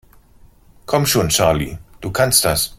[0.87, 2.69] Komm schon, Charlie, du kannst das!